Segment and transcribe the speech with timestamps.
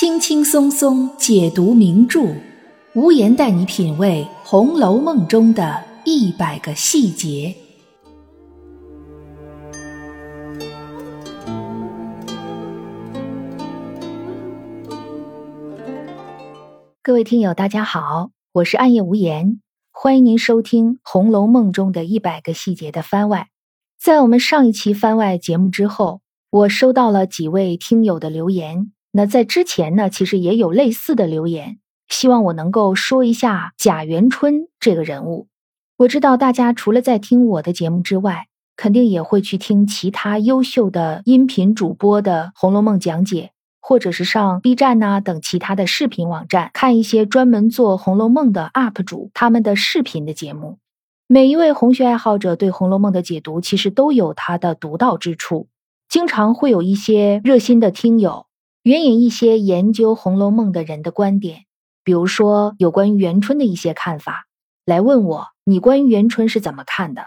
[0.00, 2.34] 轻轻松松解读名著，
[2.94, 7.54] 无言带你品味《红楼梦》中的一百个细节。
[17.02, 23.48] 各位听友，大家好，我是暗夜无言，欢迎您收听《红楼梦》中的一百个细节的番外。
[24.00, 28.92] 在我们上一期番外节目之后，我收到了几位听友的留言。
[29.12, 31.78] 那在之前呢，其实也有类似的留言，
[32.08, 35.48] 希望我能够说一下贾元春这个人物。
[35.98, 38.46] 我知道大家除了在听我的节目之外，
[38.76, 43.50] 肯定也会去听其他优秀的音频主播的《红楼梦》讲解，
[43.80, 50.78] 或者是上 B 站呐等其他的视频网站看一些专门做《红楼梦》的 UP 主他们的视频的节目。
[51.26, 55.68] 每一位红学爱好者对《红楼梦》的解读，其实都有他的独到之处，
[56.08, 58.46] 经常会有一些热心的听友。
[58.82, 61.64] 援引一些研究《红楼梦》的人的观点，
[62.02, 64.46] 比如说有关于元春的一些看法，
[64.86, 67.26] 来问我你关于元春是怎么看的？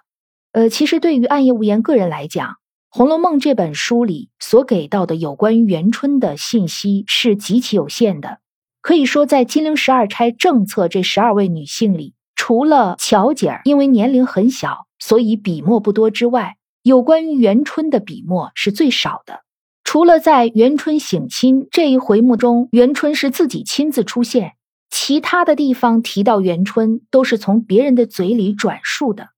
[0.51, 2.49] 呃，其实对于暗夜无言个人来讲，
[2.89, 8.39] 《红楼梦》这本书里所给到的有关于元春的信息是极其有限的。
[8.81, 19.41] 可以说，在金陵十二钗正册这十二位女性里，除了巧姐儿因为年龄很小，所以笔墨不多之外，有关于元春的笔墨是最少的。
[19.83, 24.53] 除了在元春省亲这一回目中，元春是自己亲自出现，
[24.89, 29.29] 其他的地方提到元春都是从别人的嘴里转述的，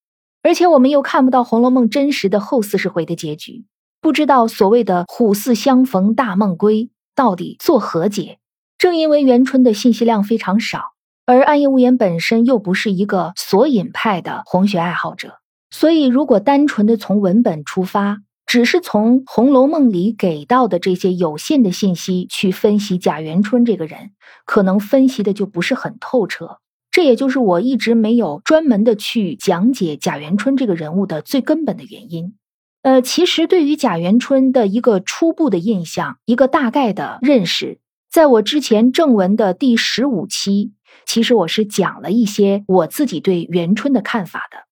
[0.44, 3.66] 而且我们又看不到《红楼梦》真实的后四十回的结局，
[4.00, 8.38] 不知道所谓的虎似相逢大梦归到底作何解。
[8.78, 10.94] 正因为元春的信息量非常少，
[11.26, 18.20] 而暗夜无言本身又不是一个索引派的红学爱好者，所以如果单纯的从文本出发。
[18.46, 24.12] 只是从《红楼梦》里给到的这些有限的信息去分析贾元春这个人，
[24.46, 26.60] 可能分析的就不是很透彻。
[26.92, 32.36] 这也就是我一直没有专门的去讲解贾元春这个人物的最根本的原因。
[32.84, 37.80] 呃，其实对于贾元春的一个初步的印象，一个大概的认识，
[38.12, 40.72] 在我之前正文的第十五期，
[41.06, 44.65] 其实我是讲了一些我自己对元春的看法的。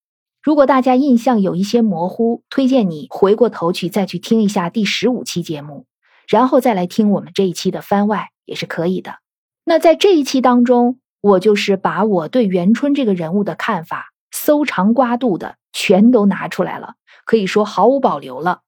[0.44, 5.86] 如果大家印象有一些模糊，推荐你回过头去再去听一下第十五期节目，
[6.28, 9.20] 然后再来听我们这一期的番外也是可以的。
[9.64, 18.60] 那在这一期当中，我就是把我对元春这个人物的看法搜肠刮肚的全都拿出来了，可以说毫无保留了。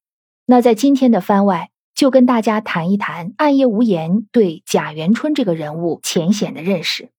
[0.47, 7.11] 那在今天的番外，就跟大家谈一谈暗夜无言对贾元春这个人物浅显的认识，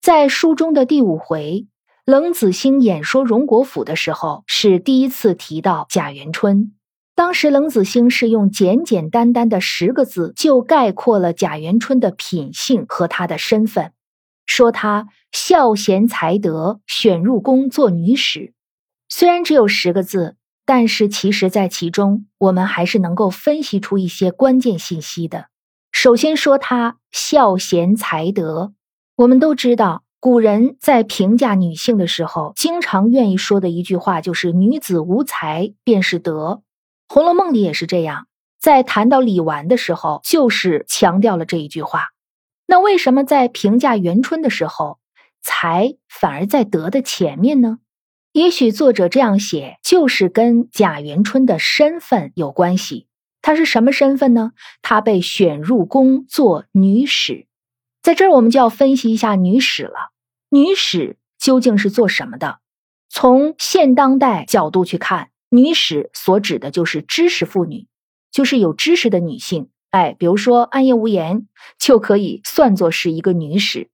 [0.00, 1.66] 在书中的第五回。
[2.06, 6.72] 冷子兴演说荣国府的时候，是第一次提到贾元春。
[7.16, 13.90] 当时冷子兴是用简简单单的十个字就概括了贾元春的品性和他的身份，
[14.46, 18.52] 说他孝贤才德，选入宫做女史。
[19.08, 25.46] 虽然只有十个字，但是其实在其中，我们还是能够分析出一些关键信息的。
[25.90, 28.74] 首先说他孝贤才德，
[29.16, 30.04] 我们都知道。
[30.26, 36.62] 古人在评价女性的时候，经常愿意说的一句话就是“女子无才便是德”。
[37.14, 38.26] 《红楼梦》里也是这样，
[38.58, 42.08] 在谈到李纨的时候，就是强调了这一句话。
[42.66, 44.98] 那为什么在评价元春的时候，
[45.42, 47.78] 才反而在德的前面呢？
[48.32, 53.06] 也许作者这样写，就是跟贾元春的身份有关系。
[53.42, 54.50] 她是什么身份呢？
[54.82, 57.46] 她被选入宫做女史。
[58.02, 60.15] 在这儿，我们就要分析一下女史了。
[60.48, 62.60] 女史究竟是做什么的？
[63.08, 67.86] 从现当代角度去看，女史所指的就是知识妇女，
[68.30, 69.68] 就是有知识的女性。
[69.90, 71.46] 哎，比如说暗夜无言，
[71.78, 73.88] 就可以算作是一个女史。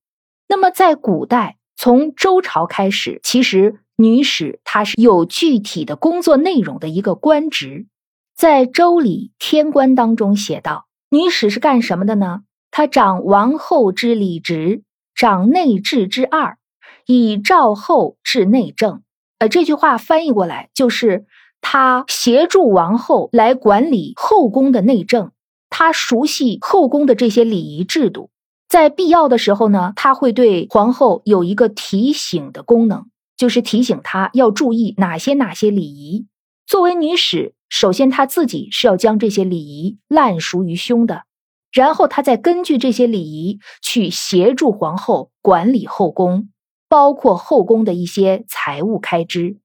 [0.49, 7.87] 那么在古代，从周朝开始，其实女史她是有具体的工作内容的一个官职。
[8.35, 12.41] 在《周礼·天官》当中写道，女史是干什么的呢？
[12.71, 14.83] 她掌王后之礼职。
[15.15, 16.59] 掌内治之二，
[17.07, 19.03] 以赵后治内政。
[19.39, 21.27] 呃，这句话翻译过来就是
[21.61, 25.33] 他协助王后来管理后宫的内政，
[25.71, 28.31] 他熟悉后宫的这些礼仪制度，
[28.69, 33.07] 在必要的时候呢，他会对皇后有一个提醒的功能，
[33.37, 36.27] 就是提醒她要注意哪些哪些礼仪。
[36.67, 41.25] 作为女史，首先她自己是要将这些礼仪烂熟于胸的。
[41.73, 46.51] 然后他再根据这些礼仪去协助皇后管理后宫，
[46.89, 49.57] 包括后宫的一些财务开支。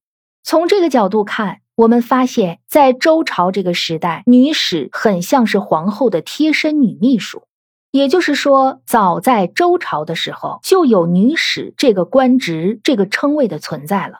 [0.44, 7.44] 从这个角度看，我们发现，在周朝这个时代，女史很像是皇后的贴身女秘书。
[7.92, 14.20] 也就是说，早在周朝的时候就有女史这个官职、这个称谓的存在了。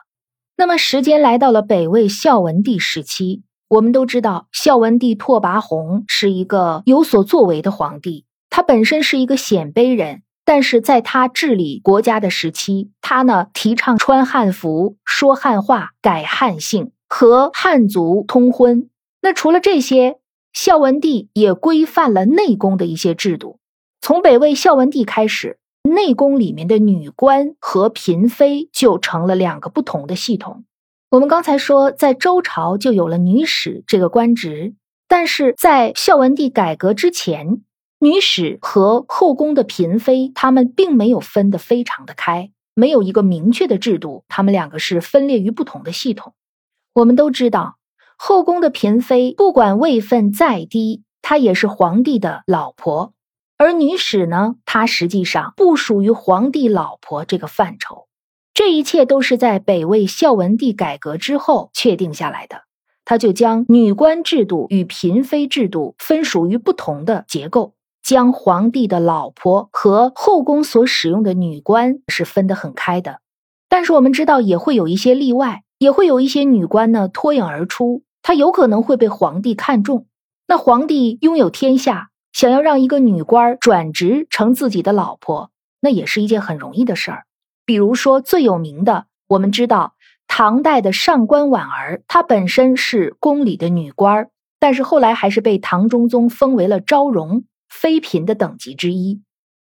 [0.56, 10.22] 那么，时间来到了北魏孝文帝时期，我们都知道，孝文帝拓跋宏是一个有所作为的皇帝，他本身是一个鲜卑人。
[10.44, 18.88] 但是在他治理国家的时期，他呢提倡穿汉服、说汉话、改汉姓和汉族通婚。
[19.20, 20.16] 那除了这些，
[20.54, 23.58] 孝文帝也规范了内宫的一些制度。
[24.00, 30.64] 从北魏孝文帝开始，内宫里面的女官和嫔妃就成了两个不同的系统。
[31.10, 34.74] 我们刚才说，在周朝就有了女史这个官职，
[35.08, 37.62] 但是在孝文帝改革之前。
[38.00, 46.34] 女史和后宫的嫔妃，她们并没有分得非常的开，没有一个明确的制度，她们两个是分裂于不同的系统。
[46.92, 47.78] 我们都知道，
[48.18, 53.14] 后宫的嫔妃不管位分再低，她也是皇帝的老婆；
[53.56, 58.07] 而女史呢，她实际上不属于皇帝老婆这个范畴。
[58.58, 62.62] 这一切都是在北魏孝文帝改革之后确定下来的，
[63.04, 67.74] 他就将女官制度与嫔妃制度分属于不同的结构。
[68.02, 73.20] 将皇帝的老婆和后宫所使用的女官是分得很开的，
[73.68, 80.06] 但是我们知道也会有一些例外，也会有一些女官呢脱颖而出，她有可能会被皇帝看中。
[80.48, 87.22] 那皇帝拥有天下，想要让一个女官转职成自己的老婆，那也是一件很容易的事儿。
[87.68, 89.92] 比如说最有名的，我们知道
[90.26, 97.44] 唐代的上官婉儿，她本身是宫里的女官，但是后来还是被唐中宗封为了昭容。
[97.68, 99.20] 妃嫔的等级之一。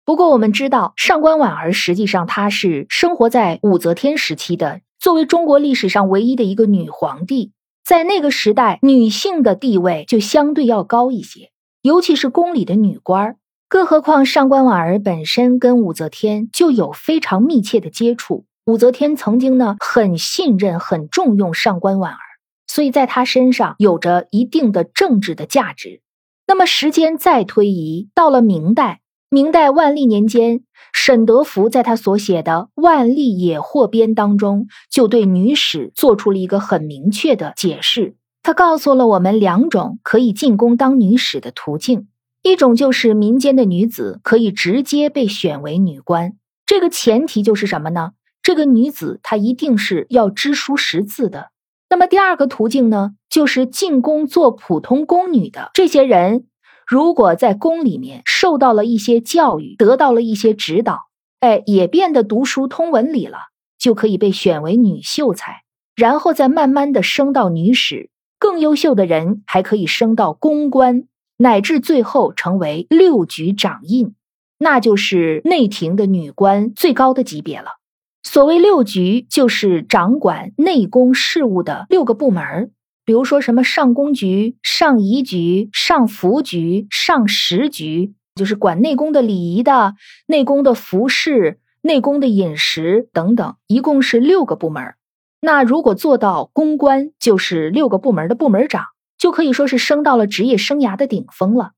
[0.03, 7.51] 不过，我们知道上官婉儿实际上她是生活在武则天时期的，作为中国历史上唯一的一个女皇帝，
[7.85, 11.51] 在那个时代，女性的地位就相对要高一些，
[11.83, 13.37] 尤其是宫里的女官儿。
[13.71, 22.19] 更何况上官婉儿本身跟武则天就有非常密切的接触，武则天曾经呢很信任、很重用上官婉儿，
[22.67, 26.01] 所以在她身上有着一定的政治的价值。
[26.47, 38.17] 那么时间再推移，到了明代，明代万历年间，沈德福在他所写的《万历野获编》当中，就对女史做出了一个很明确的解释。
[38.43, 42.07] 他告诉了我们两种可以进宫当女史的途径：
[42.43, 46.33] 一种就是民间的女子可以直接被选为女官，
[46.65, 48.11] 这个前提就是什么呢？
[48.41, 51.51] 这个女子她一定是要知书识字的。
[51.87, 56.45] 那么第二个途径呢，就是进宫做普通宫女的这些人，
[56.87, 61.01] 如果在宫里面受到了一些教育，得到了一些指导，
[61.41, 63.37] 哎，也变得读书通文理了，
[63.77, 65.61] 就可以被选为女秀才，
[65.95, 68.09] 然后再慢慢的升到女史，
[68.39, 71.03] 更优秀的人还可以升到宫官，
[71.37, 74.13] 乃至最后成为六局掌印，
[74.57, 77.77] 那就是内廷的女官最高的级别了。
[78.23, 82.71] 所谓六局，就是掌管内宫事务的六个部门
[83.03, 89.95] 比如说什么上宫局、上仪局、上服局、上食局，就是管内宫的礼仪的、
[90.27, 94.93] 内宫的服饰、内宫的饮食等等，一共是六个部门
[95.41, 98.85] 那如果做到宫官，就是六个部门的部门长，
[99.21, 101.73] 就可以说是升到了职业生涯的顶峰了。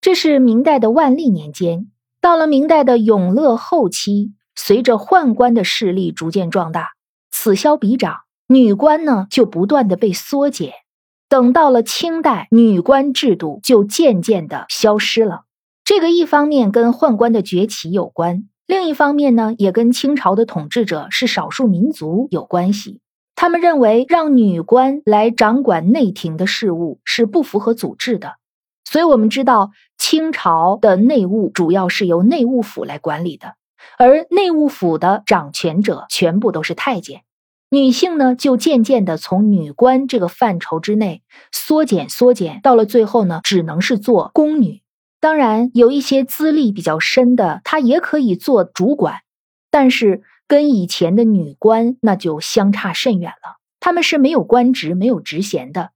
[0.00, 4.32] 这是明代的万历年间，到了明代的永乐后期。
[4.56, 6.90] 随着宦官的势力逐渐壮大，
[7.32, 10.72] 此消彼长，女官呢就不断的被缩减。
[11.28, 15.40] 等到了清代，女官制度就渐渐的消失了。
[15.82, 23.00] 这个一方面跟宦官的崛起有关，另一方面呢也跟清朝的统治者是少数民族有关系。
[23.44, 28.36] 他们认为让女官来掌管内廷的事务是不符合祖制的。
[28.86, 33.56] 所以，我们知道清朝的内务主要是由内务府来管理的。
[33.98, 37.20] 而内务府的掌权者全部都是太监，
[37.68, 41.20] 女性呢就渐渐的从女官这个范畴之内
[41.52, 44.80] 缩减缩减，到了最后呢，只能是做宫女。
[45.20, 49.16] 当然，有一些资历比较深的，她也可以做主管，
[49.70, 50.22] 但是
[50.54, 53.56] 跟以前的女官那就相差甚远了。
[53.80, 55.90] 他们是没有官职、没有职衔的，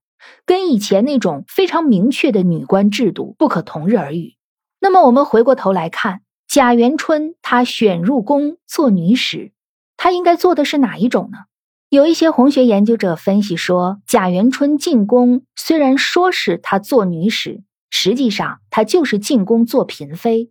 [0.46, 4.34] 跟以前那种非常明确的女官制度不可同日而语。
[4.80, 6.22] 那么，我们回过头来看。
[6.48, 9.52] 贾元春她选入宫做女史，
[9.96, 11.38] 她应该做的是哪一种呢？
[11.88, 20.50] 有一些红学研究者分析说，贾元春进宫虽然说是她做女史，实际上她就是进宫做嫔妃，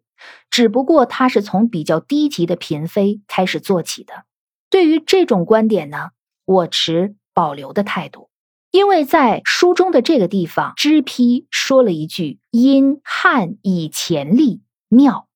[0.50, 4.26] 只不过她是从比较低级的嫔妃开始做起的。
[4.70, 6.10] 对于这种观点呢，
[6.46, 8.30] 我持保留的态度，
[8.72, 15.28] 因为在书中的这个地方，知批说了一句：“因汉以前例，妙。”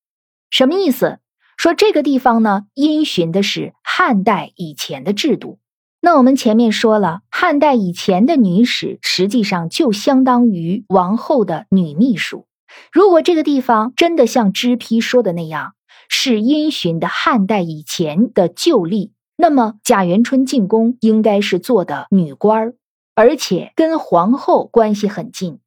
[0.51, 1.19] 什么意思？
[1.55, 5.59] 说这个地方呢，因循的是汉代以前的制度。
[6.01, 12.47] 那我们前面说了，汉代以前的女史实际上就相当于王后的女秘书。
[12.91, 15.73] 如果这个地方真的像支批说的那样，
[16.09, 22.75] 是因循的汉代以前的旧例，那么贾元春进宫应该是做的女官儿，
[23.15, 25.59] 而且跟皇后关系很近，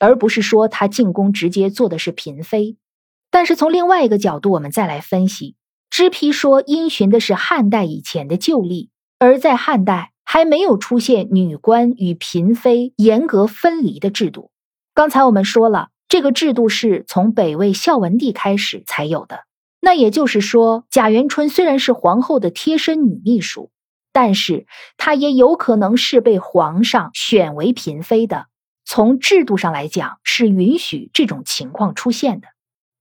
[0.00, 2.76] 而不是说她进宫直接做的是嫔妃。
[3.30, 5.54] 但是从另外一个角度，我们再来分析，
[5.88, 8.90] 知批说因循的是汉代以前的旧例，
[9.20, 14.50] 而在汉代还没有出现女官与嫔妃严格分离的制度。
[14.94, 15.91] 刚才我们说了。
[16.12, 19.44] 这个制度是从北魏孝文帝开始才有的。
[19.80, 23.70] 那也就是说，贾元春虽然是皇后的贴身女秘书，
[24.12, 24.66] 但是
[24.98, 28.44] 她也有可能是被皇上选为嫔妃的。
[28.84, 32.48] 从制度上来讲，是允许这种情况出现的。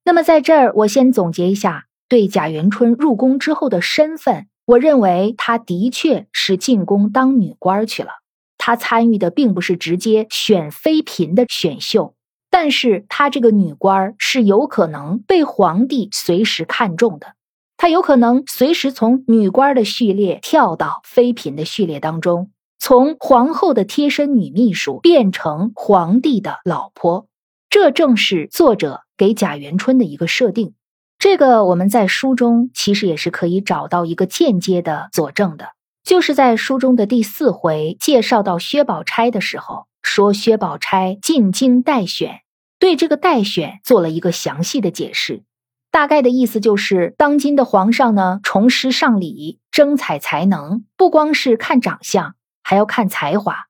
[0.06, 4.48] 那么在这儿，我先总结一下对贾元春入宫之后的身份。
[4.64, 8.12] 我认为她的确是进宫当女官去了，
[8.58, 12.16] 她参与的并不是直接选妃嫔的选秀。
[12.52, 17.34] 但是她这个女官是有可能被皇帝随时看中的，
[17.78, 27.26] 她有可能随时从女官的序列跳到妃嫔的序列当中，从皇后的贴身女秘书变成皇帝的老婆。
[27.70, 30.74] 这正是作者给贾元春的一个设定。
[31.18, 35.70] 这个我们在书中其实也是可以找到一个间接的佐证的，
[36.04, 39.86] 就是在书中的第四回介绍到薛宝钗的时候。
[40.02, 42.42] 说薛宝钗进京待选，
[42.80, 45.44] 对这个待选做了一个详细的解释。
[45.92, 53.66] 大概的意思就是，当今的皇上呢，崇师尚礼，征采才能，不光是看长相，还要看才华。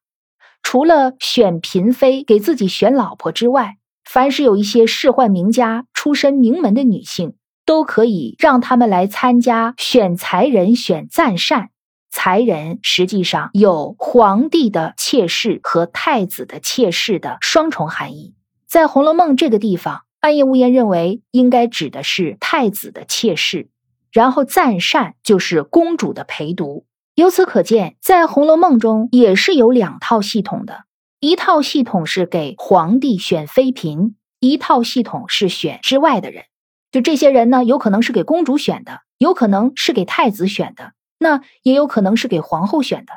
[0.61, 7.33] 除了选嫔妃给自己选老婆之外，凡是有一些仕宦名家、出身名门的女性，
[7.65, 11.70] 都可以让他们来参加选才人选赞善。
[12.11, 18.35] 才人实际上有皇帝的妾室和太子的妾室的双重含义。
[18.67, 23.69] 在《红楼梦》这个地方，暗夜无言认为应该指的是太子的妾室，
[24.11, 26.85] 然后赞善就是公主的陪读。
[27.15, 30.83] 由此可见，在《红楼梦》中也是有两套系统的，
[31.19, 36.45] 一套系统是给皇帝选妃嫔，一套系统是选之外的人。
[36.91, 40.93] 就这些人呢，有可能是给公主选的，有可能是给太子选的。
[41.23, 43.13] 那也有可能是给皇后选的，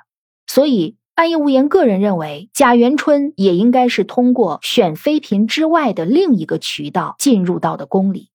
[0.46, 8.28] 所以暗夜无言个人认为，贾元春也应该是通过选妃嫔之外的另一个渠道进入到的宫里，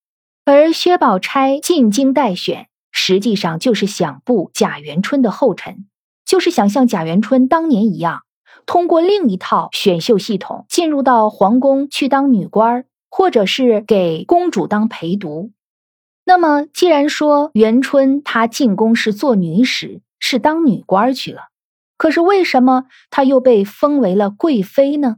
[0.44, 5.86] 而薛宝钗进京待选，实际上就是想步贾元春的后尘，
[6.26, 8.22] 就是想像贾元春当年一样，
[8.66, 15.52] 通过另一套选秀系统进入到皇宫去当女官，或者是给公主当陪读。
[16.30, 21.48] 那么，既然说元春她进宫是做女史，是当女官去了，
[21.96, 25.16] 可是为什么她又被封为了贵妃呢？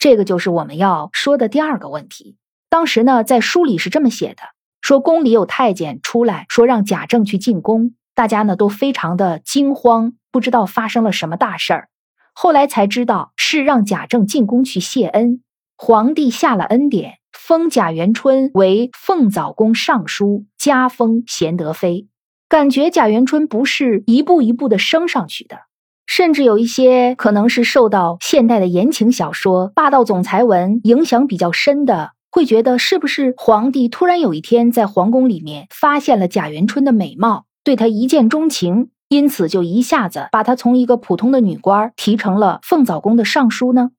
[0.00, 2.36] 这个就是我们要说的第二个问题。
[2.68, 4.42] 当时呢，在书里是这么写的：
[4.80, 11.88] 说宫里有太监出来说让贾政去进宫，大家呢都非常的惊慌，不知道发生了什么大事儿。
[12.32, 15.40] 后来才知道是让贾政进宫去谢恩，
[15.76, 17.17] 皇帝下了恩典。
[17.48, 22.06] 封贾元春为凤藻宫尚书，加封贤德妃。
[22.46, 25.60] 感觉贾元春不是一步一步的升上去的，
[26.04, 43.92] 甚至有一些可能是受到现代的言情小说、霸道总裁文影响比较深的，会觉得是不是皇帝突然有一天在皇宫里面发现了贾元春的美貌，对她一见钟情，因此就一下子把她从一个普通的女官提成了凤藻宫的尚书呢？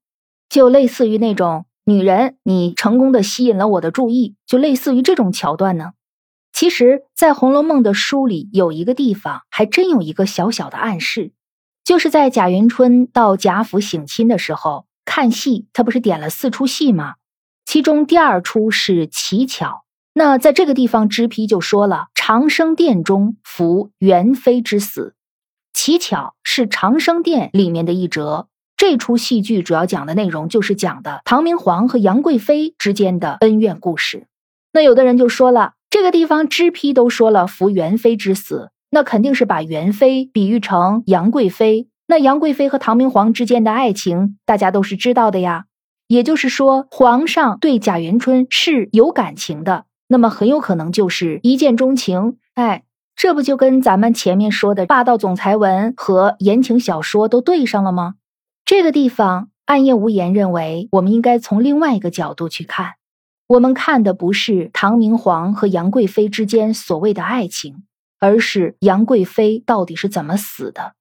[0.48, 1.66] 就类似于那种。
[1.90, 5.94] 女人，你成功的吸引了我的注意，就类似于这种桥段呢。
[6.54, 11.32] 其实，在《红楼梦》的书里，有一个地方还真有一个小小的暗示，
[11.84, 17.16] 就是在贾元春到贾府省亲的时候看戏，他不是点了四出戏吗？
[17.66, 19.84] 其中第二出是乞巧。
[20.14, 25.16] 那在这个地方，脂批就说了：“长生殿中伏元妃之死。”
[25.74, 28.48] 乞巧是长生殿里面的一折。
[28.80, 34.26] 这出戏剧主要讲的内容就是讲的唐明皇和杨贵妃之间的恩怨故事。
[34.72, 41.90] 那有的人就说了，这个地方知批都说了扶元妃之死，那肯定是把元妃比喻成杨贵妃。
[42.08, 45.66] 那杨贵妃和唐明皇之间的爱情，大家都是知道的呀。
[46.08, 52.38] 也就是说，皇上对贾元春是有感情的，那么很有可能就是一见钟情。
[52.54, 52.84] 哎，
[53.14, 58.14] 这不就跟咱们前面说的霸道总裁文和言情小说都对上了吗？
[58.70, 62.98] 这个地方，暗夜无言认为，我们应该从另外一个角度去看，
[63.48, 67.84] 我们看的不是唐明皇和杨贵妃之间所谓的爱情，
[68.20, 70.94] 而是杨贵妃到底是怎么死的。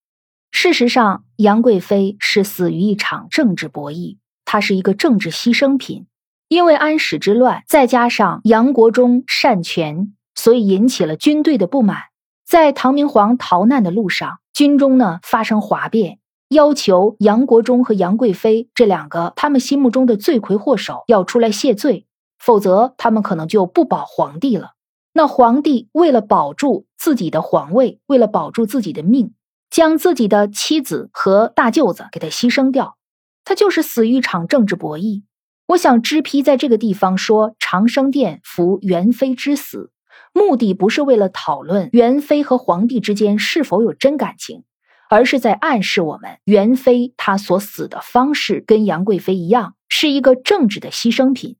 [0.51, 6.07] 事实上，杨贵妃是死于一场政治博弈，她是一个政治牺牲品。
[6.49, 12.05] 因为安史之乱，再加上杨国忠擅权，所以引起了军队的不满。
[12.47, 16.18] 在唐明皇逃难的路上，军中呢发生哗变，
[16.49, 22.07] 要求杨国忠和杨贵妃这两个他们心目中的罪魁祸首要出来谢罪，
[22.38, 24.73] 否则他们可能就不保皇帝了。
[25.12, 29.35] 那皇帝为了保住自己的皇位，为了保住自己的命，
[29.71, 32.97] 将自己的妻子和大舅子给他牺牲掉，
[33.45, 35.25] 他就是死于一场政治博弈。
[35.67, 39.90] 我想知批在这个地方说长生殿服元妃之死，
[40.33, 44.64] 目的不是为了讨论元妃和皇帝之间是否有真感情，
[45.09, 51.57] 而是在暗示我们元妃她所死的方式跟杨贵妃一样，是一个政治的牺牲品。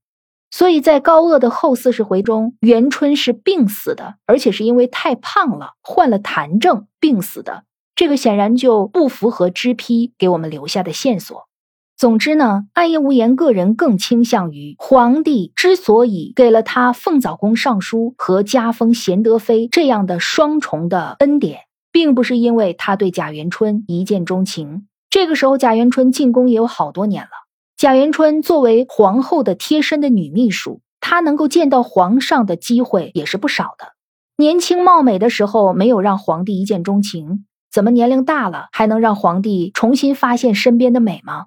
[0.50, 7.64] 所以在高鹗的后四十回中，元春是病死的，而且是因为太胖了，患了痰症病死的。
[7.95, 11.49] 这个显然就不符合知批给我们留下的线索。
[11.97, 21.62] 总之呢，暗夜无言个人更倾向于皇帝之所以给了他凤藻宫尚书和加封贤德妃这样的双重的恩典，
[21.99, 24.87] 并不是因为他对贾元春一见钟情。
[25.11, 27.31] 这个时候，贾元春进宫也有好多年了。
[27.76, 33.95] 贾元春作为皇后的贴身的女秘书，她能够见到皇上的机会也是不少的。
[34.37, 41.47] 年轻貌美的时候没有让皇帝一见钟情，怎么年龄大了还能让皇帝重新发现身边的美吗？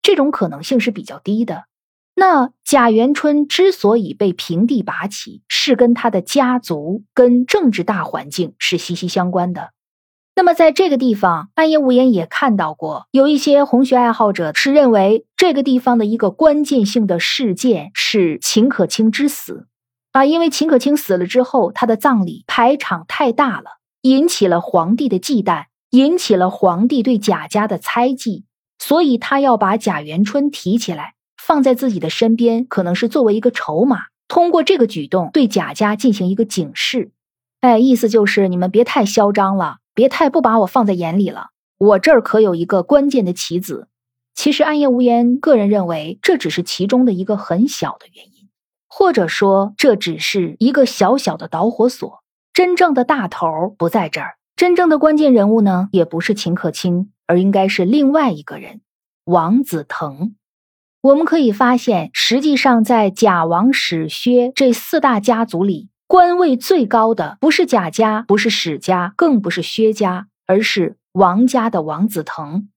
[0.00, 1.64] 这种可能性是比较低的。
[2.14, 9.70] 那贾元春之所以被平地拔起，是跟他的家族、跟政治大环境是息息相关的。
[10.38, 19.66] 那么在这个地方，暗夜无言也看到过，有一些红学爱好者是认为这个地方的一个关键性的事件是秦可卿之死
[20.12, 28.44] 啊，因为秦可卿死了之后，他的葬礼排场太大了，引起了皇帝的忌惮，引起了皇帝对贾家的猜忌。
[28.78, 37.10] 所以他要把贾元春提起来，放在自己的身边，可能是作为一个筹码，通过这个举动对贾家进行一个警示。
[37.60, 41.48] 哎，意思就是你们别太嚣张了，别太不把我放在眼里了。
[41.76, 43.88] 我这儿可有一个关键的棋子。
[44.32, 48.48] 其实暗夜无言个人认为，这只是其中的一个很小的原因，
[48.86, 52.22] 或者说这只是一个小小的导火索。
[52.52, 57.10] 真正的大头不在这儿，真正的关键人物呢，也不是秦可卿。
[57.26, 58.82] 而应该是另外一个人，
[59.24, 60.36] 王子腾。
[61.00, 72.70] 我们可以发现，实际上在贾王史薛这四大家族里，官位最高的不是贾家，不是史家，更不是薛家，而是王家的王子腾。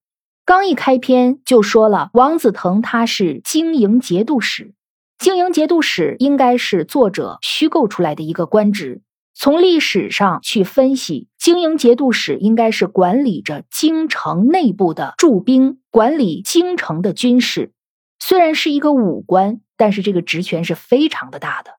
[0.43, 4.73] 刚一开篇就说了，王子腾他是经营节度使，
[5.17, 9.01] 经营节度使应该是作者虚构出来的一个官职。
[9.33, 17.71] 从历史上去分析，经营节度使应该是管理着京城内部的驻兵，管理京城的军事。
[18.19, 21.71] 虽然是一个武官，但是这个职权是非常的大的。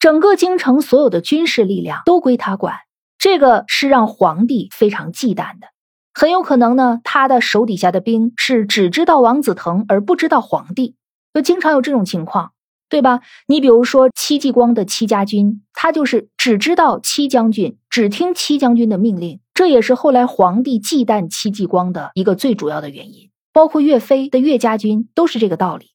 [0.00, 2.74] 整个京城所有的军事力量都归他管，
[3.18, 5.68] 这个是让皇帝非常忌惮的。
[6.12, 10.96] 很有可能呢，他的手底下的兵是只知道王子腾而不知道皇帝，
[11.32, 12.50] 就经常有这种情况。
[12.88, 13.20] 对吧？
[13.46, 19.38] 你比如说戚继光的戚家军，他就是只知道戚将军，只听戚将军的命令。
[19.54, 23.30] 这也是后来皇帝忌惮戚继光的一个最主要的原因。
[23.52, 25.89] 包括岳飞的岳家军都是这个道理。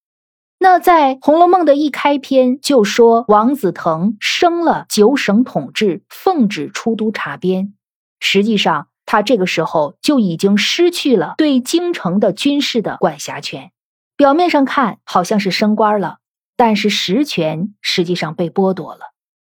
[0.65, 7.75] 那在《红楼梦》的一开篇就说王子腾升了九省统制，奉旨出都察边。
[8.19, 13.69] 实际上，他这个时候就已经失去了对京城的军事的管辖权。
[14.17, 16.17] 表面上看好像是升官了。
[16.58, 19.12] 但是实权实际上被剥夺了，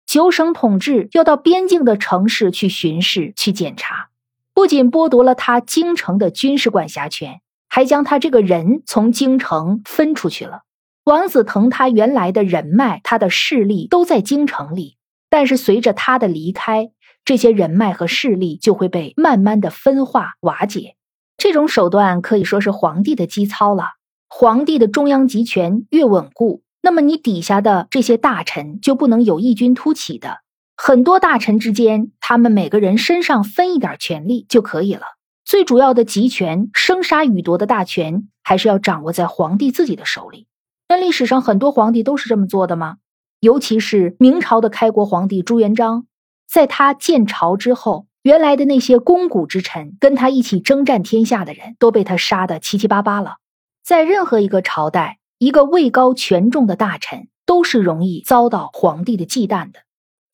[0.07, 4.11] 九省统治要到边境的城市去巡视、去检查，
[4.55, 10.61] 不仅剥夺了他京城的军事管辖权，还将他这个人从京城分出去了。
[11.04, 14.96] 王子腾他原来的人脉、他的势力都在京城里，
[15.28, 16.90] 但是随着他的离开，
[17.24, 20.96] 这些人脉和势力就会被慢慢的分化、瓦解。
[21.36, 23.94] 这种手段可以说是皇帝的基操了。
[24.28, 26.62] 皇帝的中央集权越稳固。
[26.82, 30.38] 那么你底下的这些大臣就不能有异军突起的，
[30.76, 35.02] 很多大臣之间，他们每个人身上分一点权力就可以了。
[35.44, 40.46] 最主要的集权、生杀予夺的大权，还是要掌握在皇帝自己的手里。
[40.90, 42.96] 那历史上很多皇帝都是这么做的吗？
[43.38, 46.05] 尤其是明朝的开国皇帝朱元璋，
[46.48, 53.37] 在他建朝之后，原来的那些肱骨之臣，跟他一起征战天下的人都被他杀得七七八八了。
[53.85, 55.18] 在任何一个朝代。
[55.42, 59.81] 一个位高权重的大臣都是容易遭到皇帝的忌惮的。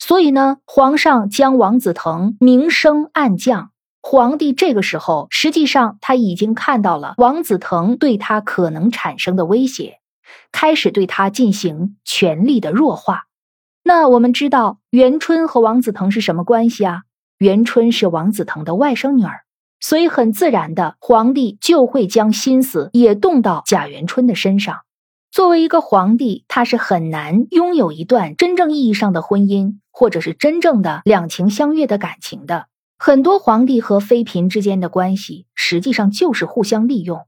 [0.00, 3.70] 所以呢，皇上将王子腾明升暗降。
[4.02, 10.00] 皇帝这个时候实际上他已经看到了王子腾对他可能产生的威胁，
[10.52, 13.24] 开始对他进行权力的弱化。
[13.82, 17.02] 那我们知道元春和王子腾是什么关系啊？
[17.38, 19.44] 元春是王子腾的外甥女儿，
[19.78, 24.80] 所以很自然的，皇帝就会将心思也动到贾元春的身上。
[25.30, 32.68] 作为一个皇帝，他是很难拥有一段真正意义上的婚姻，或者是真正的两情相悦的感情的。
[32.98, 37.26] 很多皇帝和妃嫔之间的关系，实际上就是互相利用，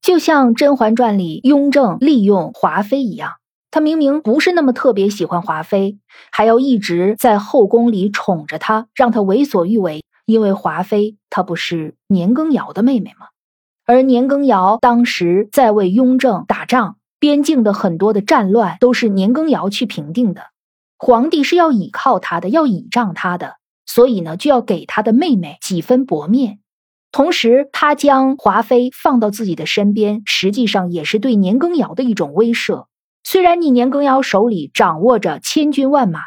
[0.00, 3.32] 就像《甄嬛传》里雍正利用华妃一样。
[3.70, 5.98] 他明明不是那么特别喜欢华妃，
[6.32, 10.02] 还要一直在后宫里宠着她，让她为所欲为。
[10.24, 13.26] 因为华妃她不是年羹尧的妹妹吗？
[13.86, 16.96] 而年羹尧当时在为雍正打仗。
[17.20, 20.42] 边境的很多的战乱都是年羹尧去平定的，
[20.98, 23.56] 皇帝是要倚靠他的，要倚仗他的，
[23.86, 26.60] 所以呢，就要给他的妹妹几分薄面。
[27.10, 32.86] 同时，他将华妃放到自己的身边，实际上也是对年羹尧的一种威慑。
[33.24, 36.20] 虽然你年羹尧手里掌握着千军万马，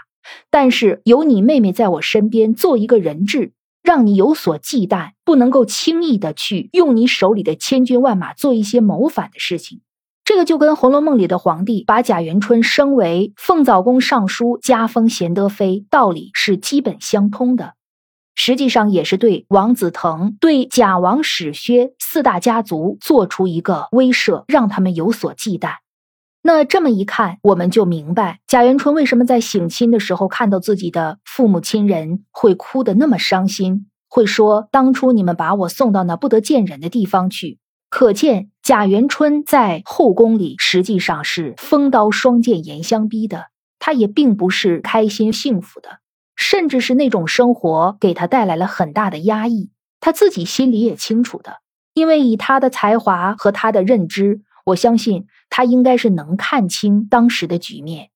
[0.50, 9.82] 但是有你妹妹在我身边做一个人质，让你有所忌惮，不能够轻易的去用你手里的千军万马做一些谋反的事情。
[10.24, 17.74] 这个就跟《红楼梦》里的皇帝把贾元春升为凤藻宫尚书，加封贤德妃，道理是基本相通的。
[18.36, 25.76] 实际上也是对王子腾、对贾王、史薛四大家族做出一个威慑，让他们有所忌惮。
[26.44, 37.60] 那这么一看，我们就明白贾元春为什么在省亲的时候看到自己的父母亲人会哭得那么伤心，会说当初你们把我送到那不得见人的地方去。
[37.92, 46.00] 可见贾元春在后宫里实际上是风刀霜剑严相逼的，他也并不是开心幸福的，
[46.42, 51.62] 甚至是那种生活给他带来了很大的压抑，他自己心里也清楚的。
[51.94, 58.10] 因为以他的才华和他的认知，我相信他应该是能看清当时的局面，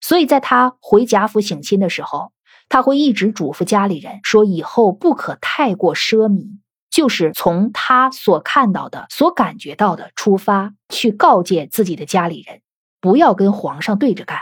[0.00, 2.30] 所以在他回贾府省亲的时候，
[2.68, 6.60] 他会一直嘱咐家里人说，以后不可太过奢靡。
[6.88, 12.60] 就是从他所看到的、所感觉到的出发，去告诫自己的家里人，
[13.00, 14.38] 不要跟皇上对着干。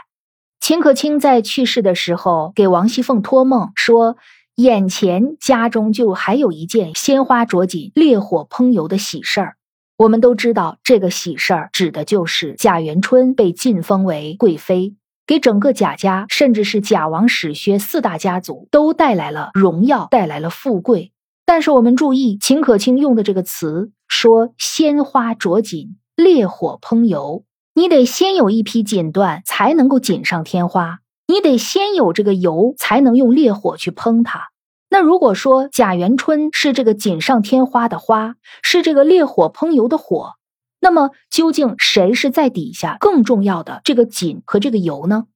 [0.60, 4.18] 秦可卿在去世的时候，给王熙凤托梦说，
[4.56, 9.56] 眼前家中就还有一件鲜花着锦、烈火烹油的喜事儿。
[9.96, 14.94] 我们都知道，这个喜事儿指的就是贾元春被晋封为贵妃，
[15.26, 21.12] 给整个贾家，甚至是贾王、史薛四大家族都带来了荣耀，带来了富贵。
[21.46, 27.44] 但是我们注意，秦可卿用的这个词说“鲜花着锦，烈火烹油”，
[27.74, 34.48] 你得先有一批锦缎，才能够锦上添花；你得先有这个油，才能用烈火去烹它。
[34.88, 40.32] 那如果说贾元春是这个锦上添花的花，是这个烈火烹油的火，
[40.80, 45.26] 那么究竟谁是在底下更重要的这个锦和这个油呢？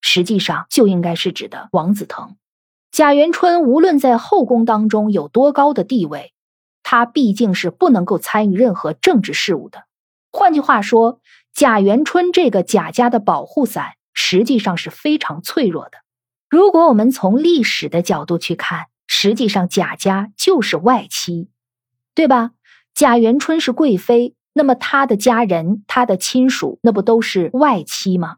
[0.00, 2.36] 实际上就应该是指的王子腾。
[2.90, 6.32] 贾元春无论在后宫当中有多高的地位，
[6.82, 9.84] 他毕竟是不能够参与任何政治事务的。
[10.32, 11.20] 换句话说，
[11.56, 15.92] 贾元春这个贾家的保护伞实际上是非常脆弱的。
[16.50, 21.48] 如果我们从历史的角度去看，实际上贾家就是外戚，
[22.14, 22.50] 对吧？
[22.94, 28.36] 贾元春是贵妃，那么他的家人、他的亲属，那不都是外戚吗？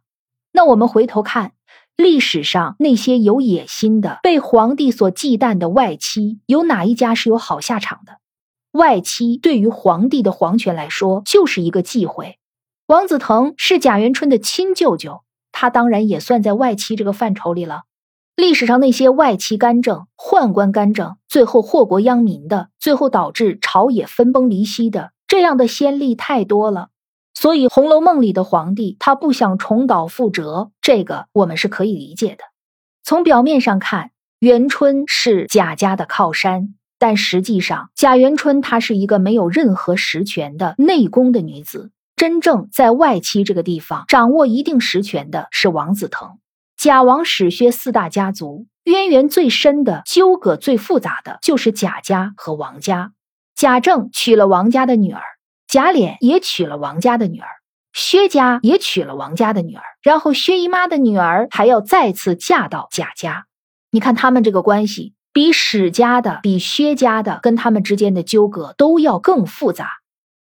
[0.52, 1.54] 那我们回头看。
[1.96, 8.20] 历史上那些有野心的、被皇帝所忌惮的外戚，有哪一家是有好下场的？
[8.70, 12.37] 外戚对于皇帝的皇权来说，就是一个忌讳。
[12.88, 15.22] 王子腾是贾元春的亲舅舅，
[15.52, 17.82] 他当然也算在外戚这个范畴里了。
[18.34, 26.88] 历史上那些外戚干政、宦官干政，最后祸国殃民的，最后导致朝野分崩离析的，这样的先例太多了。
[27.34, 32.44] 所以，《红楼梦》里的皇帝他不想重蹈覆辙，这个我们是可以理解的。
[33.04, 41.90] 从表面上看，元春是贾家的靠山，但实际上，贾元春她是一个没有任何实权的内宫的女子。
[42.18, 46.38] 真正在外戚这个地方掌握一定实权的是王子腾。
[46.76, 53.12] 贾王、史薛四大家族渊源最深的、纠葛最复杂的，就是贾家和王家。
[53.54, 55.22] 贾政娶了王家的女儿。
[55.66, 57.48] 贾琏也娶了王家的女儿，
[57.92, 63.44] 薛家也娶了王家的女儿，然后薛姨妈的女儿还要再次嫁到贾家。
[63.90, 69.97] 你看他们这个关系，比史家的、比薛家的跟他们之间的纠葛都要更复杂。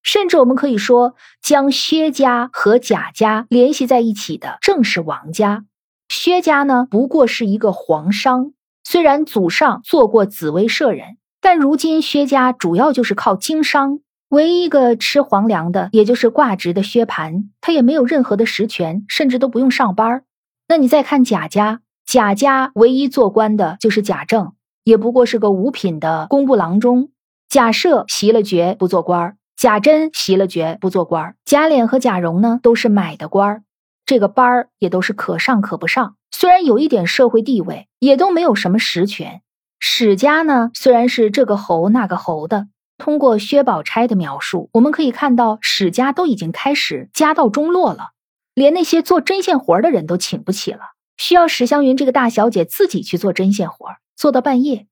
[0.04, 5.66] 甚至我们可以说，将薛家和贾家联系在一起的正是王家。
[6.10, 14.00] 薛家呢，不过是一个皇商，虽然祖上做过紫薇社人，但如今薛家主要就是靠经商。
[14.30, 20.24] 唯一一个吃皇粮的，也就是挂职的薛蟠，他也没有任何的实权，甚至都不用上班。
[20.70, 24.54] 那你再看贾家，贾家唯一做官的就是贾政，
[24.86, 27.10] 也不过是个五品的工部郎中。
[27.50, 33.63] 贾赦袭了爵，不做官贾珍袭了爵，不做官贾琏和贾蓉呢，都是买的官
[34.08, 36.15] 这个班儿也都是可上可不上。
[36.32, 39.43] 虽然有一点社会地位，也都没有什么实权。
[39.80, 42.69] 史家呢，虽然是这个侯那个侯的。
[42.97, 48.13] 通过薛宝钗的描述，我们可以看到史家都已经开始家道中落了，
[48.56, 50.80] 连那些做针线活的人都请不起了，
[51.17, 54.88] 需要史湘云这个大小姐自己去做针线活，做到半夜。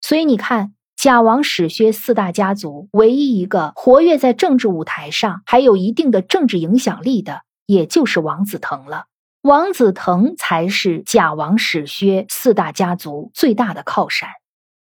[0.00, 9.06] 所以你看，贾王史薛四大家族唯一一个活跃在政治舞台上，还有一定的政治影响力的，也就是王子腾了。
[9.40, 14.28] 王子腾才是贾王史薛四大家族最大的靠山。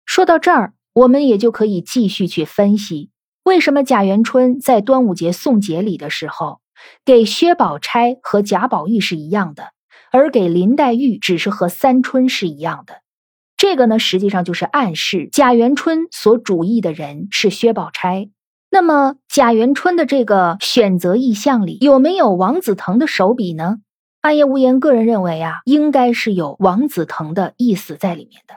[0.05, 0.73] 说到这儿。
[0.95, 3.11] 我们也就可以继续去分析，
[3.45, 6.61] 为什么贾元春在端午节送节礼的时候，
[7.05, 9.69] 给薛宝钗和贾宝玉是一样的，
[10.11, 13.03] 而给林黛玉只是和三春是一样的。
[13.61, 18.31] 这个呢，实际上就是暗示贾元春所主意的人是薛宝钗。
[18.71, 23.77] 那么，贾元春的这个选择意向里有没有王子腾的手笔呢？
[24.23, 28.55] 暗夜无言个人认为啊，应该是有王子腾的意思在里面的。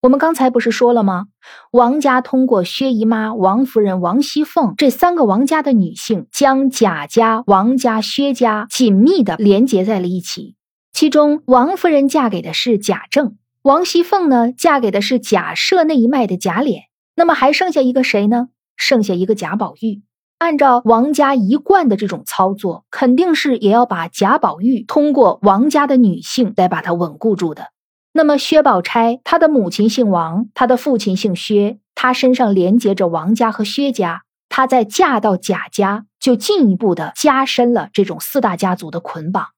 [0.00, 1.26] 我们刚才不是说了吗？
[1.70, 10.54] 王家通过薛姨妈、王夫人、王熙凤这三个王家的女性，将贾家、王家、薛家紧密的连结在了一起。
[10.90, 13.36] 其中，王夫人嫁给的是贾政，
[13.68, 16.84] 王熙凤呢，嫁给的是贾赦那一脉的贾琏。
[17.14, 18.48] 那么还剩下一个谁呢？
[18.78, 20.00] 剩下一个贾宝玉。
[20.38, 27.66] 按照王家一贯的这种操作，肯定是也要把贾宝玉通过王家的女性来把他稳固住的。
[28.14, 39.48] 那么薛宝钗，她的母亲姓王，她的父亲姓薛，她身上连接着王家和薛家，她在嫁到贾家，就进一步的加深了这种四大家族的捆绑。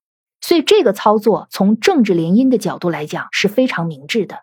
[0.40, 4.40] 所以这个操作从政治联姻的角度来讲是非常明智的。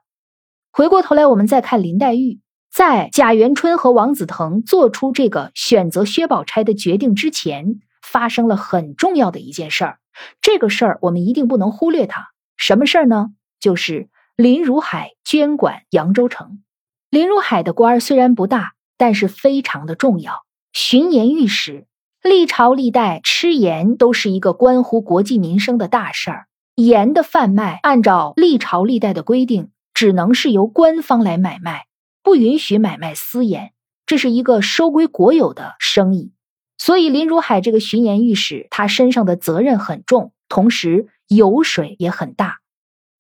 [0.72, 2.40] 回过头来，我们再看林黛玉，
[2.72, 10.00] 在贾元春和王子腾做出这个选择薛宝钗的决定之前，发生了很重要的一件事儿。
[10.42, 12.28] 这个事儿我们一定不能忽略它。
[12.58, 13.30] 什么事儿呢？
[13.60, 16.64] 就是林如海监管扬州城。
[17.10, 20.44] 林如海的官儿虽然不大，但是非常的重要。
[20.74, 21.88] 巡盐御史，
[22.30, 26.48] 历朝历代吃盐都是一个关乎国计民生的大事儿。
[26.76, 31.86] 盐的贩卖，按照历朝历代的规定，只能是由官方来买卖，
[32.22, 33.72] 不允许买卖私盐。
[34.06, 36.34] 这是一个收归国有的生意。
[36.78, 42.58] 所以林如海这个巡盐御史，他身上的责任很重，同时油水也很大。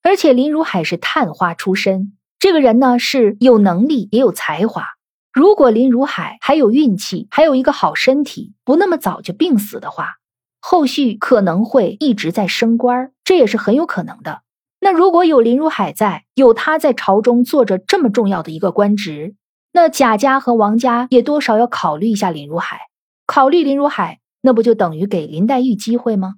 [0.04, 4.86] 而且林如海是探花出身，这个人呢是有能力也有才华。
[5.38, 10.16] 如果林如海还有运气，还有一个好身体，不那么早就病死的话，
[10.60, 14.42] 后续可能会一直在升官，这也是很有可能的。
[14.80, 19.36] 那如果有林如海在，有他在朝中做着这么重要的一个官职，
[19.74, 22.80] 那贾家和王家也多少要考虑一下林如海。
[23.28, 26.38] 考虑林如海，那不就等于给林黛玉机会吗？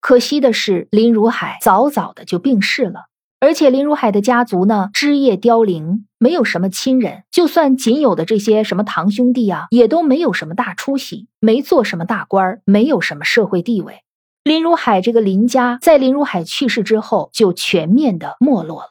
[0.00, 3.07] 可惜的是，林如海早早的就病逝了。
[3.40, 14.02] 而且林如海的家族呢，枝叶凋零，没有什么亲人，就算仅有的这些什么堂兄弟啊，也都没有什么大出息，没做什么大官没有什么社会地位。
[14.42, 18.90] 林如海这个林家，在林如海去世之后，就全面的没落了。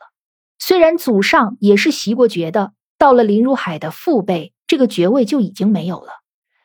[0.60, 6.12] 虽然祖上也是袭过爵的，到了林如海的父辈，这个爵位就已经没有了。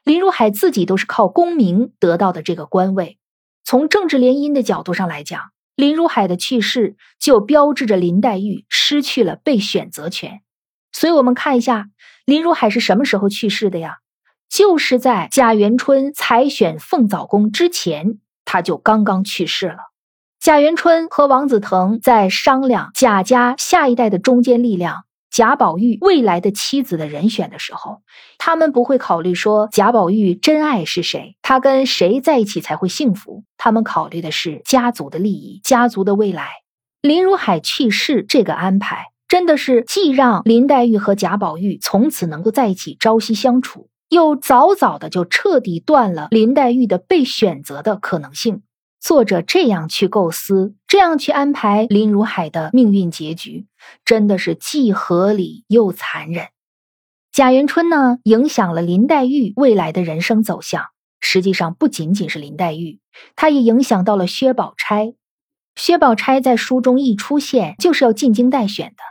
[0.05, 3.19] 林如海自己都是靠功名得到的这个官位，
[3.65, 5.52] 从政治联姻的角度上来讲。
[5.75, 10.43] 林如海的去世，就标志着林黛玉失去了被选择权。
[10.93, 11.89] 所以，我们看一下
[12.25, 13.99] 林如海是什么时候去世的呀？
[14.49, 19.79] 就是在贾元春采选凤藻宫之前，他就刚刚去世了。
[20.39, 25.05] 贾元春和王子腾在商量贾家下一代的中坚力量。
[25.33, 28.03] 贾宝玉未来的妻子的人选的时候，
[28.37, 33.43] 他们不会考虑说贾宝玉真爱是谁，他跟谁在一起才会幸福。
[33.57, 36.51] 他们考虑的是家族的利益，家族的未来。
[37.01, 48.63] 林如海去世这个安排，真的是既让林黛玉和贾宝玉从此能够在一起朝夕相处，又早早的就彻底断了林黛玉的被选择的可能性。
[49.03, 53.67] 作者这样去构思，这样去安排林如海的命运结局，
[54.05, 56.47] 真的是既合理又残忍。
[57.33, 60.85] 贾元春呢，影响了林黛玉未来的人生走向。
[61.21, 63.01] 实际上，不仅仅是林黛玉，
[63.35, 65.15] 她也影响到了薛宝钗。
[65.75, 69.03] 薛宝钗在书中一出现，就是要进京待选的。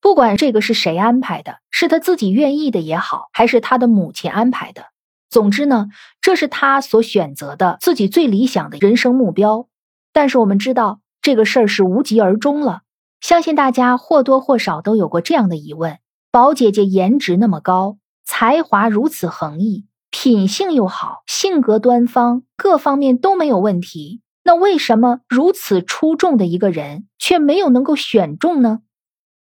[0.00, 4.84] 不管这个是谁安排的，是他自己愿意的也好，还是他的母亲安排的，
[5.32, 5.88] 总之呢，
[6.20, 9.66] 这是他所选择的自己最理想的人生目标。
[10.12, 12.82] 但是我们知道，这个事儿是无疾而终了。
[13.22, 15.98] 相信大家或多或少都有过这样的疑问：
[16.30, 24.20] 宝姐姐颜值那么高，才华如此横溢，品性又好，性格端方，各方面都没有问题。
[24.44, 28.80] 那为什么如此出众的一个人却没有能够选中呢？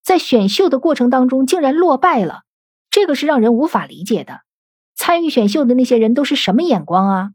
[0.01, 2.43] 在选秀的过程当中竟然落败了，
[2.89, 4.42] 这个是让人无法理解的。
[4.95, 7.31] 参与选秀的那些人都是什么眼光啊？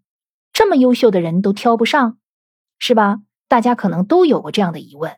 [0.53, 2.19] 这么优秀的人都挑不上，
[2.79, 3.19] 是吧？
[3.49, 5.17] 大家可能都有过这样的疑问。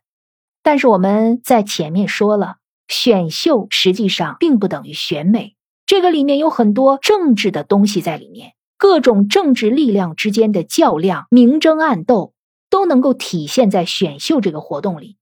[0.62, 2.56] 但是我们在前面说了，
[2.88, 8.52] 选秀实际上并不等于选美，这个里面有很多政治的东西在里面。
[8.76, 12.32] 各种政治力量之间的较量、明争暗斗，
[12.70, 15.18] 都能够体现在选秀这个活动里。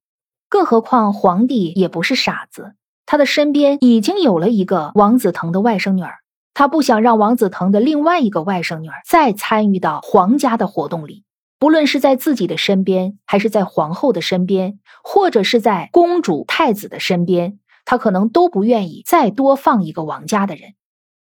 [0.48, 6.18] 更何况皇帝也不是傻子，他的身边已经有了一个王子腾的外甥女儿，
[6.58, 11.22] 他不想让王子腾的另外一个外甥女儿再参与到皇家的活动里。
[11.60, 20.72] 不论是在自己的身边，还是在皇后的身边，或者是在公主、太子的身边，他可能都不愿意再多放一个王家的人。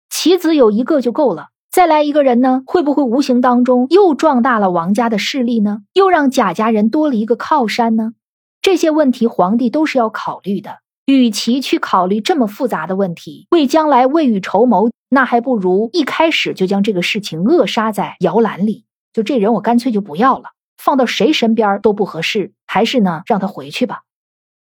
[0.09, 1.49] 棋子有一个就够了。
[1.69, 2.63] 再来一个人呢？
[2.65, 5.81] 会不会无形当中又壮大了王家的势力呢？
[5.93, 8.13] 又让贾家人多了一个靠山呢？
[8.59, 10.79] 这些问题皇帝都是要考虑的。
[11.05, 18.85] 与其去考虑这么复杂的问题，为将来未雨绸缪，那还不如一开始就将这个事情扼杀在摇篮里。
[19.13, 22.53] 就这人，我干脆就不要了，放到谁身边都不合适。
[22.65, 24.01] 还是呢，让他回去吧。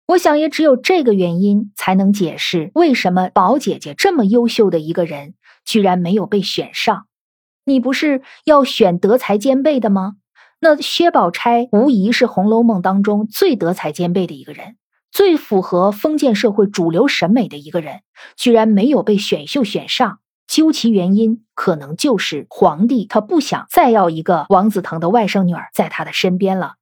[0.08, 5.34] 我想，也只有这个原因，才能解释为什么宝姐姐这么优秀的一个人。
[5.66, 7.08] 居然没有被选上，
[7.66, 10.14] 你不是要选德才兼备的吗？
[10.60, 14.78] 那薛宝钗无疑是《红楼梦》当中最德才兼备的一个人，
[15.12, 18.02] 最符合封建社会主流审美的一个人，
[18.38, 20.20] 居然没有被选秀选上。
[20.48, 26.76] 究其原因，可能就是皇帝他不想再要一个王子腾的外甥女儿在他的身边了。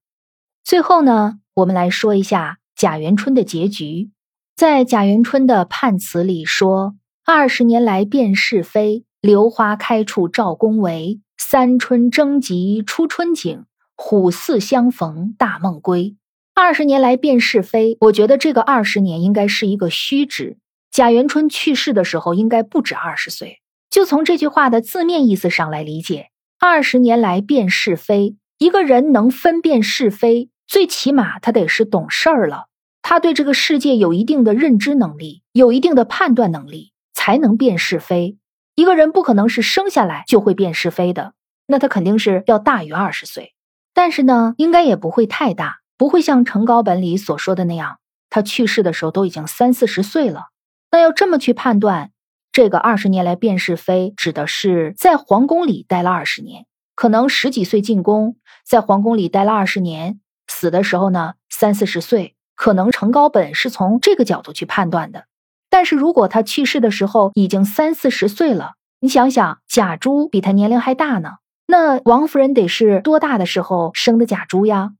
[0.63, 4.11] 最后呢，我们来说一下贾元春的结局，
[4.55, 6.95] 在贾元春的判词里说。
[7.25, 11.21] 二十年来辨是非，榴花开处照宫闱。
[11.37, 13.63] 三春争吉出春景，
[13.95, 16.17] 虎兕相逢大梦归。
[16.53, 20.57] 二十年来辨是非，我觉得这个二十年应该是一个虚指。
[20.93, 23.59] 贾元春去世的时候应该不止二十岁。
[23.89, 26.29] 就从这句话的字面意思上来理解，
[26.59, 32.67] 二十年来辨是非，一个人能分辨是非，最起码他得是懂事儿了，
[33.01, 36.93] 他对这个世界有一定的认知能力，有一定的判断能力。
[37.15, 38.37] 才能辨是非。
[38.75, 41.33] 一个人不可能是生下来就会辨是非的，
[41.67, 43.53] 那他肯定是要大于二十岁。
[43.93, 50.47] 但是呢，应该也不会太大，不会像成稿本里所说的那样，他去世的时候都已经三四十岁了。
[50.93, 52.11] 那要这么去判断，
[52.51, 65.25] 这个二十年来辨是非，指的是在皇宫里待了二十年，可能十几岁进宫，在皇宫里待了二十年，死的时候呢三四十岁，可能成高本是从这个角度去判断的。
[65.71, 71.37] 但是如果他去世的时候已经三四十岁了，你想想，贾珠比他年龄还大呢。
[71.65, 74.91] 那王夫人得是多大的时候生的贾珠呀？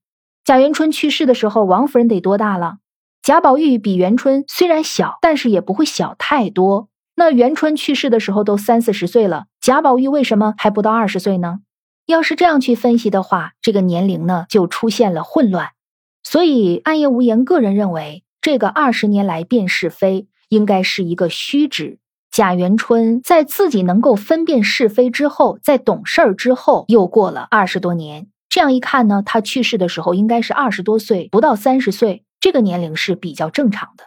[0.44, 2.78] 贾元春去世的时候，王夫人得多大了？
[3.24, 6.90] 贾宝玉比元春虽然小，但是也不会小太多。
[7.16, 11.60] 那元春去世的时候都三四十岁了，贾宝玉为什么还不到二十岁呢？
[12.06, 15.70] 要是这样去分析的话，这个年龄呢就出现了混乱。
[16.22, 20.28] 所以暗夜无言个人认为，这个二十年来辨是非。
[20.50, 21.98] 应该是一个虚指。
[22.30, 28.28] 贾元春在自己能够分辨是非之后，在懂事儿之后，又过了二十多年。
[28.50, 34.04] 这样一看呢，他去世的时候应该是二十多岁，不到三十岁，这个年龄是比较正常的。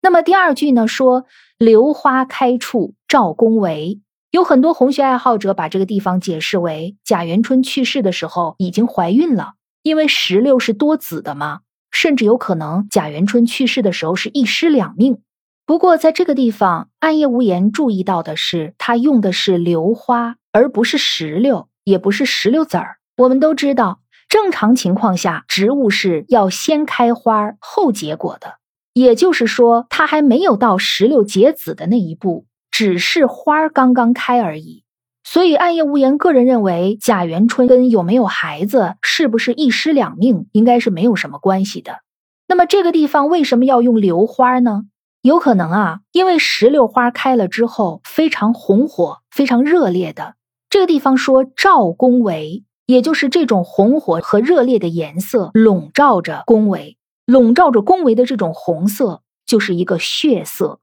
[0.00, 1.26] 那么第二句呢，说
[1.58, 4.00] “榴花开处照宫闱”，
[4.32, 9.52] 有很多红学爱好者把这个地方解释为贾元春去世的时候已经怀孕了，
[9.82, 15.20] 因为石榴是多子的嘛，甚至有可能贾元春去世的时候是一尸两命。
[15.66, 22.96] 不过，在这个地方，暗夜无言注意到的是，他用的是榴花，而不是石榴，也不是石榴籽儿。
[23.18, 24.00] 我们都知道，
[24.34, 28.54] 正常情况下，植物是要先开花后结果的，
[28.92, 34.82] 也就是说，它还没有到石榴结籽的那一步，只是花刚刚开而已。
[35.22, 42.00] 所以，暗夜无言个人认为，贾元春跟有没有孩子，是不是一尸两命，应该是没有什么关系的。
[42.48, 44.82] 那么，这个地方为什么要用榴花呢？
[45.22, 50.34] 有可能啊，因为石榴花开了之后非常红火、非常热烈的
[50.68, 60.80] 这个地方说赵公为，也就是这种红火和热烈的颜色笼罩着宫闱，笼罩着宫闱的这种红色就是一个血色，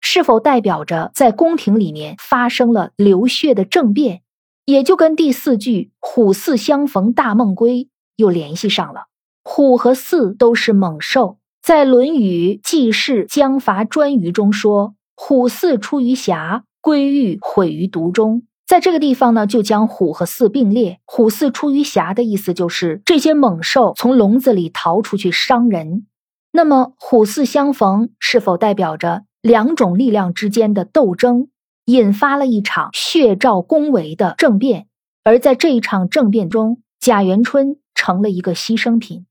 [0.00, 4.22] 是否代表着在宫廷里面发生了流血的政变？
[4.64, 9.06] 也就跟第四句“虎兕相逢大梦归”又联系上了。
[9.42, 11.38] 虎和兕都是猛兽。
[11.60, 20.98] 在《论语记事将伐颛臾》中说：“虎兕出于峡，归欲毁于毒中。”在这个地方呢，就将虎和兕并列。
[21.04, 26.06] 虎兕出于峡的意思就是这些猛兽从笼子里逃出去伤人。
[26.52, 31.48] 那么虎兕相逢是否代表着两种力量之间的斗争，
[31.84, 34.86] 引发了一场血照宫闱的政变？
[35.22, 39.26] 而在这一场政变中，贾元春成了一个牺牲品。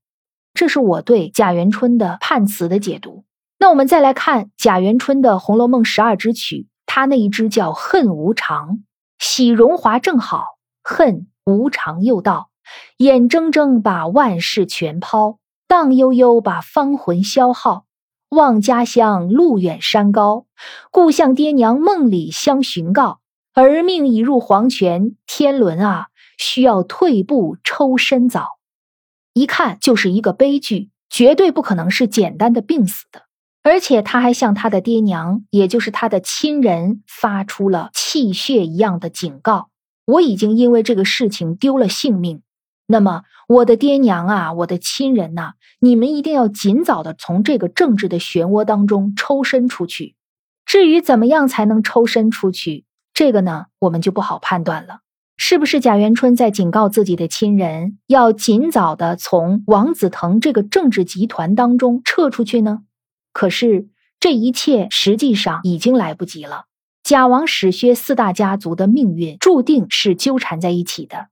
[0.54, 3.24] 这是我对贾元春的判词的解读。
[3.58, 8.68] 那我们再来看贾元春的《红楼梦》十二支曲，他那一支叫《恨无常》，
[9.24, 12.50] 喜荣华正好，恨无常又到，
[12.96, 17.84] 眼睁睁把万事全抛，荡悠悠把芳魂消耗。
[18.30, 20.46] 望家乡路远山高，
[20.90, 23.20] 故乡爹娘梦里相寻告。
[23.54, 28.58] 儿命已入黄泉，天伦啊，需要退步抽身早。
[29.34, 33.22] 一看就是一个悲剧，绝对不可能是简单的病死的，
[33.62, 39.68] 而且他还向他的爹娘，也就是他的亲人，发出了泣血一样的警告：
[40.04, 42.42] 我已经因为这个事情丢了性命，
[42.86, 50.16] 那么我的爹娘啊，我的亲人呐，你们一定要尽早的从这个政治的漩涡当中抽身出去。
[50.66, 52.84] 至于怎么样才能抽身出去，
[53.14, 55.00] 这个呢，我们就不好判断了。
[55.36, 62.80] 是不是贾元春在警告自己的亲人，要尽早的从王子腾这个政治集团当中撤出去呢？
[63.32, 63.88] 可是
[64.20, 66.64] 这一切实际上已经来不及了。
[67.02, 71.26] 贾王史薛四大家族的命运注定是纠缠在一起的。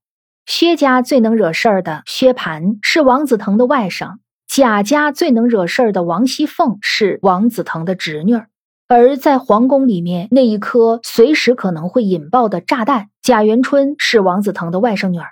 [0.46, 4.16] 薛家最能惹事儿的薛蟠是王子腾的外甥，
[4.48, 8.48] 贾家最能惹事儿的王熙凤是王子腾的侄女儿。
[8.88, 15.28] 而在皇宫里面那一颗随时可能会引爆的炸弹，贾元春是王子腾的外甥女儿，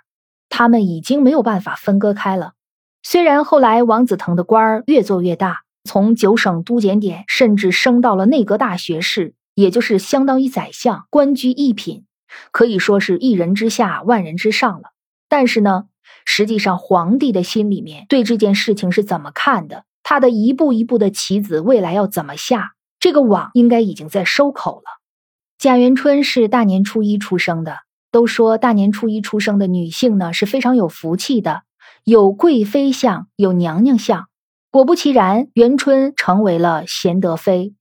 [0.48, 2.52] 他们已经没有办法分割开了。
[3.02, 12.04] 虽然后来王子腾的官儿越做越大，从九省督检点甚至升到了内阁大学士，也就是相当于宰相，官居一品，
[12.50, 14.90] 可以说是一人之下万人之上了。
[15.28, 15.84] 但是呢，
[16.24, 19.84] 实际上皇帝的心里面对这件事情是怎么看的？
[20.02, 22.72] 他的一步一步的棋子，未来要怎么下？
[23.00, 25.00] 这个网应该已经在收口了。
[25.58, 27.78] 贾元春是大年初一出生的，
[28.10, 31.62] 都说大年初一出生的女性呢是非常有福气的，
[32.04, 34.28] 有贵妃相，有娘娘相。
[34.70, 37.74] 果不其然，元春成为了贤德妃。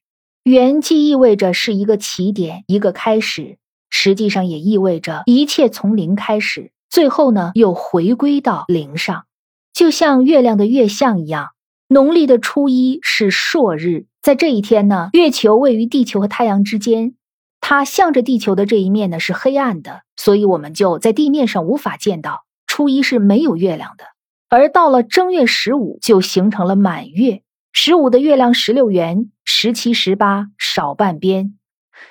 [0.43, 3.57] 元既意味着是一个起点，一个开始，
[3.89, 9.25] 实际上也意味着一切从零开始，最后呢又回归到零上。
[9.73, 11.49] 就像月亮的月相一样，
[11.89, 14.05] 农历的初一是朔日。
[14.21, 17.15] 在这一天呢，月球位于地球和太阳之间，
[17.59, 22.45] 它向着地球的这一面呢是黑暗的，所以我们就在地面上无法见到。
[22.65, 24.05] 初一是没有月亮的，
[24.49, 27.43] 而到了正月十五就形成了满月。
[27.73, 31.57] 十五的月亮十六圆，十七、十八少半边。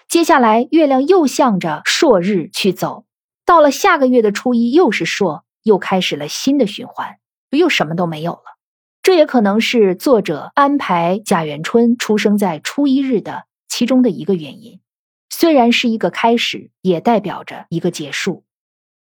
[0.08, 3.04] 接下来月亮又向着朔日去走，
[3.44, 7.16] 到了下个月的初一又是朔，又开始了新的循环，
[7.50, 8.42] 又什么都没有了。
[9.02, 14.80] 这也可能是作者安排贾元春出生在初一日的其中的一个原因。
[15.30, 18.44] 虽然是一个开始，也代表着一个结束。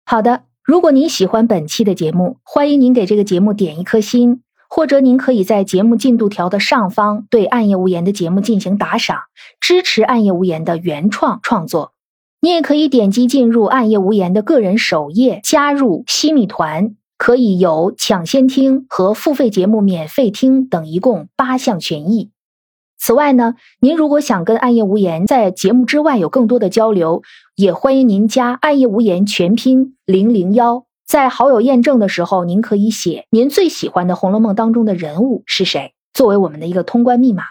[0.05, 9.18] 好的，如果您喜欢本期的节目，欢迎您给这个节目点一颗心，或者您可以在节目进度条的上方对《暗夜无言》的节目进行打赏，
[9.61, 11.93] 支持《暗夜无言》的原创创作。
[12.41, 16.95] 你也可以点击进入《暗夜无言》的个人首页，加入西米团。
[17.18, 22.30] 可以有抢先听和付费节目免费听等一共八项权益。
[22.98, 27.22] 此外呢，您如果想跟暗夜无言在节目之外有更多的交流，
[27.56, 30.86] 也欢迎您加暗夜无言全拼零零幺。
[31.06, 37.43] 在好友验证的时候，您可以写您最喜欢的《红楼梦》当中的人物是谁，作为我们的一个通关密码。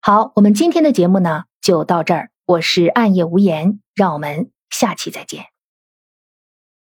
[0.00, 2.30] 好，我们今天的节目呢就到这儿。
[2.46, 5.57] 我是暗夜无言，让我们下期再见。